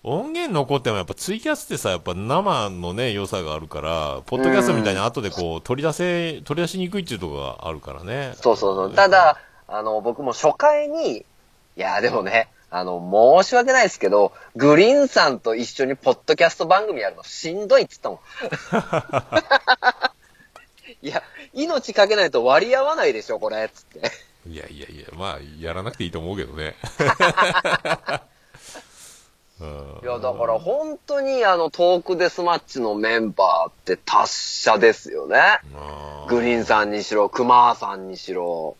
[0.04, 8.34] 音源残ってもやっぱツイキャスってさ、やっぱ生のね、良さがあるから、ポッドキャストみたいに後でこう、取り出せ、取り出しにくいっていうところがあるからね。
[8.36, 8.94] そうそうそう。
[8.94, 11.24] ただ、あの、僕も初回に、い
[11.76, 13.00] や、でもね、あの、
[13.44, 18.20] 申し訳ないですけど、グリーンさんと一緒にポッドキャスト番組やるのしんどいっつったもん。
[21.02, 21.24] いや、
[21.54, 24.12] 命かけないと割り合わないでしょ、これ、つって。
[24.48, 26.76] いやいやいや、まあ、やらなくていいと思うけどね。
[29.60, 35.60] う ん いや、だから本当にあの、トークデスマッチのメンバーって達者ですよね。
[36.28, 38.76] グリーンさんにしろ、熊さんにしろ。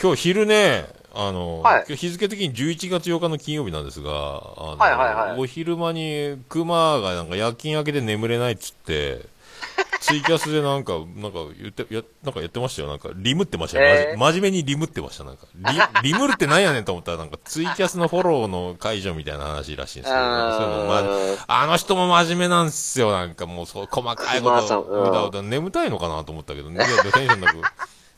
[0.00, 9.26] 今日昼ね、あの、はい今日日付的に11月8日の金曜日なんですが、あのはいはいはいお昼間に熊がなんか夜勤明けで眠れないっつって、
[10.00, 12.88] ツイキャスでなんか、なんか言って、や、なんかやってましたよ。
[12.88, 13.86] なんか、リムってましたよ。
[13.86, 15.24] えー真面目にリムってました。
[15.24, 15.62] なんか、リ、
[16.12, 21.02] リムルってなんやねんと思ったら、なんか、ツイキャスのフォローの解除みたいな話らしいんですけど、そういうのま
[21.46, 23.12] あの人も真面目なんですよ。
[23.12, 27.58] なんかもう、そう、細かいこと、うだうだ、眠たいのかなと思ったけど、ね、いやテンションなく、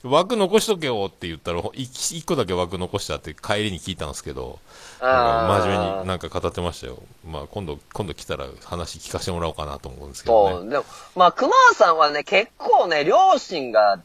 [0.04, 4.58] 枠残しとけよって言ったら、一一個だけ枠残したって帰りに聞いたんですけど、
[5.00, 6.98] 真面目になんか語ってましたよ。
[7.24, 10.54] まあ今度、今度来たら話聞かせてもらおうかなと思うんですけどね。
[10.56, 10.68] そう。
[10.70, 10.84] でも、
[11.14, 14.00] まあ、熊さんはね、結構ね、両親が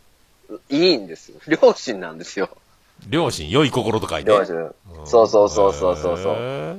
[0.69, 1.39] いいんですよ。
[1.61, 2.49] 両親なんですよ。
[3.09, 4.29] 両親、良い心と書いて？
[4.29, 4.71] 両親。
[5.05, 6.77] そうそうそうそうそうそう。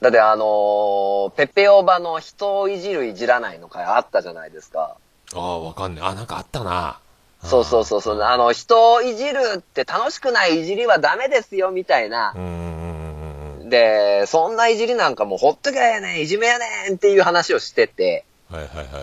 [0.00, 4.96] だってあのーペペオバの人をいじるいじらないの回あったじゃないですか。
[5.34, 6.04] ああ、わかんない。
[6.04, 6.98] あ、なんかあったな。
[7.44, 8.22] そうそうそうそう。
[8.22, 12.34] あの、人をいじるって楽しくないいじりはダメですよ、みたいな
[13.68, 18.24] で、そんないじりなんかもうほっときゃええねん、いじめやねんっていう話をしてて。
[18.50, 18.56] うん。
[18.56, 19.02] はいはいはいはい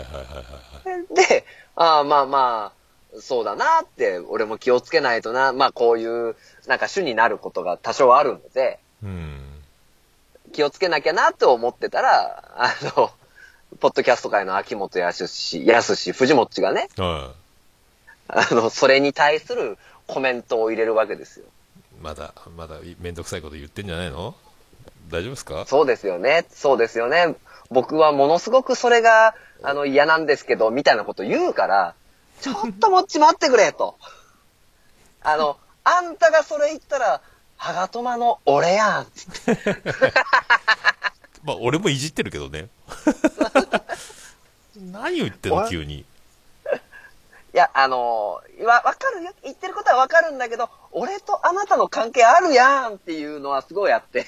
[0.88, 1.14] いはい。
[1.14, 1.44] で、
[1.76, 6.36] ああ、まあまあ、そうだなって、俺も気をつけないとな、まあこういう、
[6.66, 9.40] なんか主になることが多少あるので、うん。
[10.52, 13.10] 気をつけなきゃなって思ってたら、あの、
[13.80, 15.24] ポッドキャスト界の秋元康、
[15.58, 17.32] 康、藤本がね、は
[18.34, 19.76] あの、それに対する
[20.06, 21.44] コメントを入れるわけですよ。
[21.46, 22.02] い。
[22.02, 24.34] まだ、まだめんどくさいこと言ってんじゃないの？
[25.10, 25.64] 大丈夫ですか？
[25.66, 26.46] そうですよね。
[26.50, 27.36] そうですよね。
[27.70, 31.94] 僕はものすごくそれが、あの、嫌なんですけど、みたいなこと言うから、
[32.40, 33.96] ちょっともっち待ってくれと。
[35.22, 37.20] あの、あんたがそれ言ったら、
[37.56, 39.06] ハガトマの俺やん。
[41.44, 42.68] まあ、俺もいじってるけどね。
[44.76, 46.04] 何を言ってんの、急に。
[47.54, 49.32] いや、あのー、わ、わかるよ。
[49.44, 54.24] 言ってることはわかるんだけど、俺とあなたの関係あるやんっていうのはすごいあって。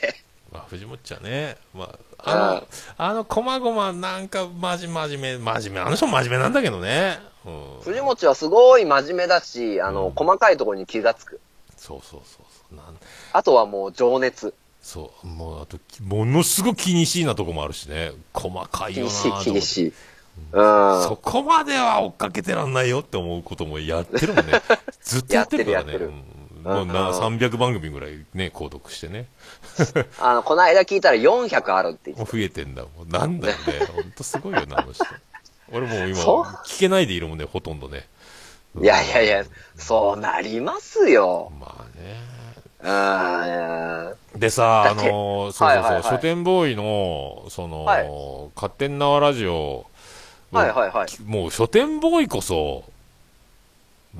[0.52, 1.56] まあ、藤本ちゃんね。
[1.74, 2.68] まあ、あの、
[2.98, 5.80] あの、こまごま、なんか、まじ、真面目、真面目。
[5.80, 7.18] あの人真面目なんだけどね。
[7.46, 7.80] うん。
[7.82, 11.40] 藤本はすごい真面目だし、あの、うん細かいところに気がつく。
[11.76, 12.76] そうそうそうそう。
[12.76, 12.96] なん
[13.32, 14.54] あとはもう情熱。
[14.82, 15.26] そう。
[15.26, 18.12] もう、あと、ものすごく気にしいなとこもあるしね。
[18.34, 19.62] 細かいよな気にしい、気にい。
[19.62, 19.92] しい。
[20.52, 21.02] うん。
[21.02, 24.62] そこまでは追っかけてらんないよって思うこともやってるもんね。
[25.02, 25.98] ずっとやってるからね。
[26.64, 29.26] もうな、うん300番組ぐらいね、購読してね。
[30.18, 33.08] あの、この間聞いたら400あるって言ってもう増えてんだもん。
[33.08, 33.86] なんだよね。
[33.94, 35.04] ほんとすごいよな、あの人。
[35.70, 36.08] 俺もう？
[36.08, 38.06] 今、聞けないでいるもんね、ほとんどね。
[38.76, 38.82] た。
[38.82, 39.44] いやいやいや、
[39.76, 41.52] そうなりますよ。
[41.60, 42.34] まあね。
[44.34, 44.40] うん。
[44.40, 48.10] でさ、あのーそうそうそう、書店ボーイの、その、はい
[48.54, 49.86] 勝手に縄ラジオ、
[50.54, 51.22] はいはいはい。
[51.24, 52.84] もう書店ボーイこそ、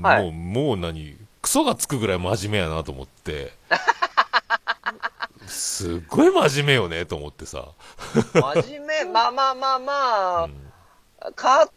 [0.00, 0.22] はい。
[0.22, 3.52] もう、もう何、クソがつくぐらい真面目やなと思って、
[5.46, 7.68] すっごい真面目よね、と思ってさ。
[8.32, 9.92] 真面目、 まあまあまあま
[10.40, 10.54] あ、うん。
[11.36, 11.70] 勝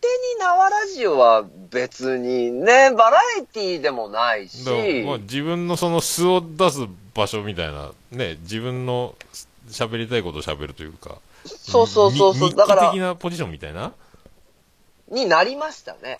[0.00, 5.04] 手に縄ラジオは別にね、バラエティでもないし。
[5.06, 6.80] まあ、自分のその素を出す
[7.14, 9.14] 場所みたいな、ね、自分の
[9.70, 13.92] 喋りたいことを喋るというか、そうそうそうそう、にだから的、なポジションみたいな、
[15.08, 16.18] になりましたね。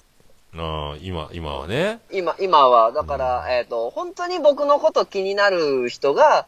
[0.56, 2.00] ああ今、今はね。
[2.12, 6.46] 今、今は、だから、えっ、と、本当に僕のこと気になる人が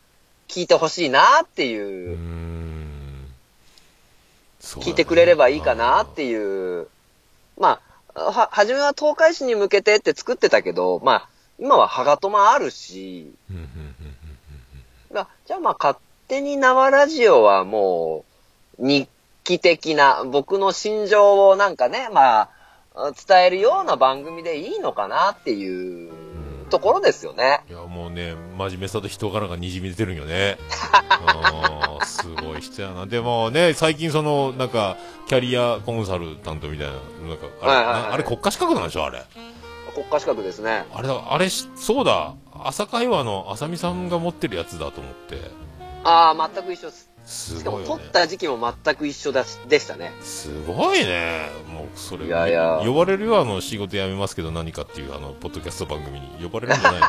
[0.49, 1.68] 聞いてほしいなってう。
[1.68, 3.26] ーいう、ん。
[4.61, 4.91] そうだね。
[4.91, 6.89] 聞いてくれればいいかなっていう、
[7.59, 7.80] ま
[8.14, 11.28] あ、は、初めは東海市に向けてって作ってたけど、まあ、
[11.59, 13.66] 今はハガトマあるし、うんうんうん。
[15.12, 18.24] まあじゃあまあ勝手に縄ラジオはも
[18.78, 19.09] う、日
[19.47, 22.49] 記的な、僕の心情をなんかね、ま
[22.95, 26.11] あ、伝えるような番組でいいのかなっていう
[26.71, 27.61] ところですよね。
[27.71, 30.59] いや、もうね、真面目さと人柄がにじみ出てるんよね。
[32.05, 33.07] すごい人やな。
[33.07, 34.97] でもね、最近その、なんか、
[35.29, 36.93] キャリアコンサルタントみたいな、
[37.29, 39.23] なんか、あれ、はいはいはいなあれ国家資格なんでしょあれ？
[39.95, 40.87] 国家資格ですね。
[40.93, 42.35] あれだ、あれし、そうだ、
[42.65, 45.39] 朝会話の浅見さんが持ってるやつだと思って。
[46.05, 47.06] ああ、全く一緒です。
[47.27, 47.81] すしかも。
[47.81, 50.12] 取った時期も全く一緒だしでしたね。
[50.22, 51.51] すごいね。
[51.68, 57.01] もう、それ、いやいや呼ばれるよ、あの、仕事辞めますけど何かっていう、あの、ポッドキャスト番組に呼ばれるんじゃない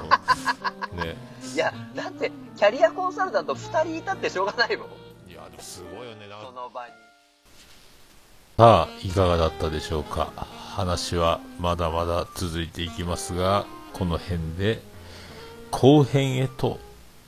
[0.97, 1.03] の？
[1.05, 1.15] ね。
[1.53, 4.87] いや、だって、キャリアコンサルタント2人いたってしょうがないもん。
[5.31, 6.27] いや、でもすごいよね。
[6.43, 6.93] その場に。
[8.57, 10.31] さあ、いかがだったでしょうか？
[10.75, 14.79] 話はまだまだ続いていきますが、この辺で
[15.71, 16.79] 後編へと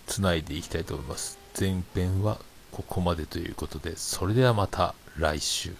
[0.07, 1.37] つないでいきたいと思います。
[1.59, 2.37] 前編は
[2.79, 5.71] ここまでということで、それではまた来週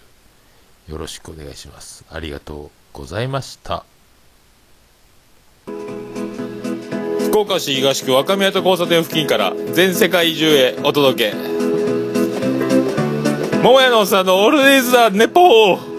[0.86, 2.04] よろしくお願いします。
[2.10, 3.84] ありがとうございました。
[5.66, 11.36] 福岡市東区若宮と交差点付近から全世界中へお届け。
[13.62, 15.89] 桃屋のおっさんのオールディーズ・ザ・ネポー